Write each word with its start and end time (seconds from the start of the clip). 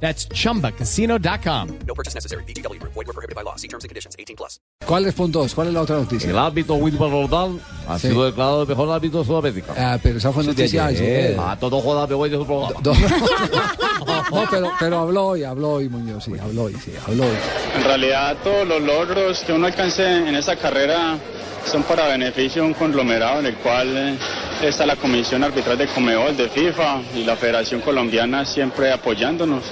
That's 0.00 0.28
chumbacasino.com. 0.28 1.68
No 1.86 1.94
purchase 1.94 2.14
necessary. 2.14 2.44
BGW. 2.44 2.78
Void 2.82 3.06
were 3.06 3.12
prohibited 3.14 3.34
by 3.34 3.42
law. 3.42 3.56
See 3.56 3.66
terms 3.68 3.84
and 3.84 3.88
conditions. 3.88 4.14
18 4.18 4.36
plus. 4.36 4.60
¿Cuál 4.86 5.06
es 5.06 5.14
punto 5.14 5.40
dos? 5.40 5.54
¿Cuál 5.54 5.68
es 5.68 5.74
la 5.74 5.80
otra 5.80 5.96
noticia? 5.96 6.30
El 6.30 6.38
árbitro 6.38 6.74
Wilmer 6.76 7.10
Roldán 7.10 7.58
ha 7.88 7.98
Sí. 7.98 8.08
sido 8.08 8.24
declarado 8.26 8.62
el 8.62 8.68
mejor 8.68 8.90
árbitro 8.90 9.20
de 9.20 9.24
Sudamérica. 9.26 9.72
Ah, 9.76 9.98
pero 10.02 10.18
esa 10.18 10.32
fue 10.32 10.44
noticia 10.44 10.86
ayer. 10.86 11.36
A 11.40 11.56
todo 11.58 11.80
joda 11.80 12.06
me 12.06 12.14
voy 12.14 12.28
de 12.30 12.36
su 12.36 12.46
programa. 12.46 12.78
No, 12.84 12.92
No, 14.30 14.44
pero, 14.50 14.72
pero 14.78 14.98
habló 14.98 15.26
hoy, 15.28 15.44
habló 15.44 15.70
hoy 15.72 15.88
Muñoz, 15.88 16.24
sí, 16.24 16.32
habló 16.40 16.64
hoy, 16.64 16.74
sí, 16.84 16.92
habló 17.06 17.24
hoy. 17.24 17.36
En 17.76 17.84
realidad 17.84 18.36
todos 18.44 18.66
los 18.68 18.82
logros 18.82 19.40
que 19.40 19.52
uno 19.52 19.66
alcance 19.66 20.04
en 20.28 20.34
esa 20.34 20.56
carrera 20.56 21.16
son 21.64 21.82
para 21.84 22.06
beneficio 22.08 22.62
de 22.62 22.68
un 22.68 22.74
conglomerado 22.74 23.40
en 23.40 23.46
el 23.46 23.54
cual 23.56 23.96
eh, 23.96 24.18
está 24.62 24.86
la 24.86 24.96
Comisión 24.96 25.44
Arbitral 25.44 25.78
de 25.78 25.86
Comebol, 25.86 26.36
de 26.36 26.48
FIFA 26.48 27.00
y 27.14 27.24
la 27.24 27.36
Federación 27.36 27.80
Colombiana 27.80 28.44
siempre 28.44 28.92
apoyándonos. 28.92 29.64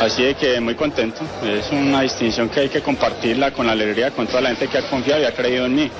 Así 0.00 0.22
de 0.22 0.34
que 0.34 0.60
muy 0.60 0.74
contento. 0.74 1.20
Es 1.44 1.70
una 1.70 2.02
distinción 2.02 2.48
que 2.48 2.60
hay 2.60 2.68
que 2.68 2.80
compartirla 2.80 3.52
con 3.52 3.66
la 3.66 3.72
alegría 3.72 4.10
con 4.10 4.26
toda 4.26 4.40
la 4.40 4.48
gente 4.50 4.68
que 4.68 4.78
ha 4.78 4.88
confiado 4.88 5.20
y 5.22 5.24
ha 5.24 5.34
creído 5.34 5.66
en 5.66 5.74
mí. 5.74 5.90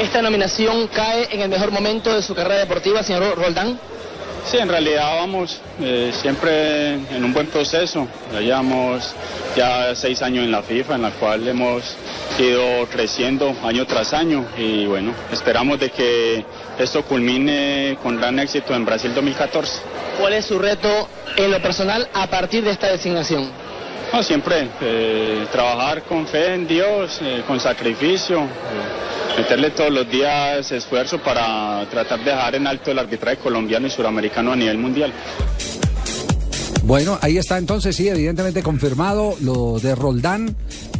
¿Esta 0.00 0.22
nominación 0.22 0.88
cae 0.88 1.28
en 1.30 1.40
el 1.40 1.48
mejor 1.48 1.70
momento 1.70 2.14
de 2.14 2.22
su 2.22 2.34
carrera 2.34 2.60
deportiva, 2.60 3.02
señor 3.02 3.36
Roldán? 3.36 3.78
Sí, 4.50 4.56
en 4.56 4.68
realidad 4.68 5.16
vamos 5.16 5.60
eh, 5.80 6.10
siempre 6.22 6.94
en 6.94 7.22
un 7.22 7.34
buen 7.34 7.48
proceso. 7.48 8.08
Ya 8.32 8.40
llevamos 8.40 9.14
ya 9.56 9.94
seis 9.94 10.22
años 10.22 10.44
en 10.44 10.50
la 10.50 10.62
FIFA, 10.62 10.94
en 10.94 11.02
la 11.02 11.10
cual 11.10 11.46
hemos 11.46 11.96
ido 12.38 12.86
creciendo 12.86 13.54
año 13.62 13.86
tras 13.86 14.14
año 14.14 14.46
y 14.56 14.86
bueno, 14.86 15.12
esperamos 15.32 15.78
de 15.80 15.90
que 15.90 16.44
esto 16.78 17.02
culmine 17.04 17.98
con 18.02 18.16
gran 18.16 18.38
éxito 18.38 18.74
en 18.74 18.84
Brasil 18.84 19.12
2014. 19.14 19.80
¿Cuál 20.18 20.32
es 20.34 20.46
su 20.46 20.58
reto 20.58 21.08
en 21.36 21.50
lo 21.50 21.60
personal 21.60 22.08
a 22.14 22.28
partir 22.28 22.64
de 22.64 22.70
esta 22.70 22.88
designación? 22.88 23.50
No, 24.12 24.22
siempre 24.22 24.68
eh, 24.80 25.46
trabajar 25.52 26.04
con 26.04 26.26
fe 26.26 26.54
en 26.54 26.66
Dios, 26.66 27.18
eh, 27.20 27.42
con 27.46 27.60
sacrificio, 27.60 28.40
eh, 28.40 29.38
meterle 29.38 29.70
todos 29.70 29.90
los 29.92 30.10
días 30.10 30.72
esfuerzo 30.72 31.18
para 31.18 31.84
tratar 31.90 32.20
de 32.20 32.30
dejar 32.30 32.54
en 32.54 32.66
alto 32.66 32.90
el 32.90 32.98
arbitraje 32.98 33.36
colombiano 33.36 33.86
y 33.86 33.90
suramericano 33.90 34.52
a 34.52 34.56
nivel 34.56 34.78
mundial. 34.78 35.12
Bueno, 36.84 37.18
ahí 37.20 37.36
está 37.36 37.58
entonces, 37.58 37.94
sí, 37.96 38.08
evidentemente 38.08 38.62
confirmado 38.62 39.34
lo 39.42 39.78
de 39.78 39.94
Roldán. 39.94 40.56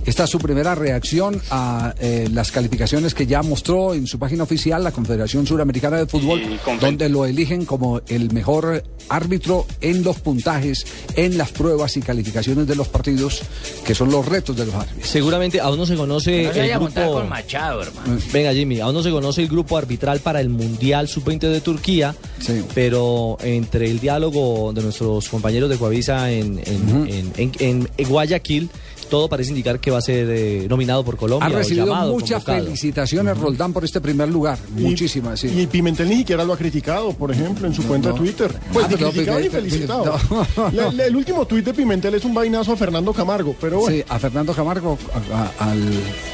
Esta 0.08 0.24
es 0.24 0.30
su 0.30 0.38
primera 0.38 0.74
reacción 0.74 1.38
a 1.50 1.94
eh, 2.00 2.28
las 2.32 2.50
calificaciones 2.50 3.12
que 3.14 3.26
ya 3.26 3.42
mostró 3.42 3.92
en 3.92 4.06
su 4.06 4.18
página 4.18 4.42
oficial 4.44 4.82
la 4.82 4.90
Confederación 4.90 5.46
Suramericana 5.46 5.98
de 5.98 6.06
Fútbol, 6.06 6.40
donde 6.80 7.10
lo 7.10 7.26
eligen 7.26 7.66
como 7.66 8.00
el 8.08 8.32
mejor 8.32 8.82
árbitro 9.10 9.66
en 9.82 10.02
los 10.02 10.18
puntajes, 10.20 10.86
en 11.14 11.36
las 11.36 11.50
pruebas 11.50 11.98
y 11.98 12.00
calificaciones 12.00 12.66
de 12.66 12.74
los 12.74 12.88
partidos, 12.88 13.42
que 13.84 13.94
son 13.94 14.10
los 14.10 14.24
retos 14.24 14.56
de 14.56 14.64
los 14.64 14.74
árbitros. 14.74 15.06
Seguramente 15.06 15.60
aún 15.60 15.76
no 15.78 15.84
se 15.84 15.94
conoce 15.94 16.44
No 16.44 16.52
se 16.54 16.58
el 16.58 16.62
vaya 16.64 16.76
a 16.76 16.80
montar 16.80 17.04
grupo. 17.04 17.18
con 17.20 17.28
Machado, 17.28 17.82
hermano. 17.82 18.18
Venga, 18.32 18.54
Jimmy, 18.54 18.80
aún 18.80 18.94
no 18.94 19.02
se 19.02 19.10
conoce 19.10 19.42
el 19.42 19.48
grupo 19.48 19.76
arbitral 19.76 20.20
para 20.20 20.40
el 20.40 20.48
Mundial 20.48 21.08
Sub-20 21.08 21.40
de 21.50 21.60
Turquía, 21.60 22.14
Sí. 22.40 22.64
pero 22.74 23.36
entre 23.42 23.90
el 23.90 24.00
diálogo 24.00 24.72
de 24.72 24.80
nuestros 24.82 25.28
compañeros 25.28 25.68
de 25.68 25.76
Coavisa 25.76 26.30
en, 26.32 26.60
en, 26.64 27.32
en- 27.36 27.52
en- 27.58 27.88
en 27.98 28.08
Guayaquil, 28.08 28.70
todo 29.08 29.28
parece 29.28 29.50
indicar 29.50 29.80
que 29.80 29.91
va 29.91 29.98
a 29.98 30.02
ser 30.02 30.26
eh, 30.30 30.66
nominado 30.69 31.04
por 31.04 31.16
Colombia. 31.16 31.46
Ha 31.46 31.50
recibido 31.50 31.86
llamado, 31.86 32.12
muchas 32.12 32.44
convocado. 32.44 32.64
felicitaciones 32.66 33.38
Roldán 33.38 33.72
por 33.72 33.84
este 33.84 34.00
primer 34.00 34.28
lugar, 34.28 34.58
muchísimas, 34.70 35.41
sí. 35.41 35.48
Y 35.48 35.66
Pimentel 35.66 36.08
ni 36.08 36.19
siquiera 36.19 36.44
lo 36.44 36.52
ha 36.52 36.56
criticado, 36.56 37.12
por 37.12 37.30
ejemplo, 37.32 37.66
en 37.66 37.74
su 37.74 37.82
cuenta 37.84 38.10
no. 38.10 38.14
Twitter. 38.14 38.52
Pues 38.72 38.84
Ah, 38.86 38.88
ni 38.91 38.97
pero 38.97 39.10
criticado 39.10 39.41
ni 39.41 39.48
felicitado. 39.48 40.04
no. 40.30 40.70
La- 40.72 40.92
la- 40.92 41.06
el 41.06 41.16
último 41.16 41.47
tuit 41.47 41.64
de 41.64 41.74
Pimentel 41.74 42.14
es 42.14 42.24
un 42.24 42.34
vainazo 42.34 42.72
a 42.72 42.76
Fernando 42.76 43.12
Camargo, 43.12 43.54
pero 43.60 43.80
bueno, 43.80 43.97
Sí, 43.97 44.04
a 44.08 44.18
Fernando 44.18 44.52
Camargo, 44.52 44.98
a- 45.32 45.36
a- 45.64 45.70
al, 45.70 45.82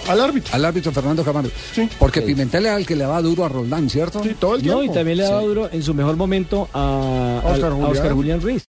al 0.09 0.21
árbitro. 0.21 0.55
al 0.55 0.65
árbitro 0.65 0.93
Fernando 0.93 1.23
Camargo. 1.25 1.51
Sí. 1.75 1.89
Porque 1.99 2.23
Pimentel 2.23 2.67
era 2.67 2.77
el 2.77 2.87
que 2.87 2.97
le 2.97 3.07
va 3.07 3.21
duro 3.23 3.45
a 3.45 3.49
Roldán, 3.49 3.89
¿cierto? 3.89 4.23
Sí, 4.23 4.35
todo 4.39 4.57
el 4.57 4.63
tiempo. 4.63 4.79
No, 4.81 4.85
y 4.85 4.91
también 4.91 5.19
le 5.19 5.25
ha 5.27 5.31
dado 5.31 5.47
duro 5.49 5.69
en 5.73 5.83
su 5.83 5.95
mejor 5.95 6.17
momento 6.17 6.69
a, 6.73 7.41
Oscar 7.45 7.65
a- 7.65 7.67
a 7.69 7.71
Julián. 7.77 7.91
Oscar 7.93 8.13
Julián 8.13 8.41
Ruiz. 8.41 8.63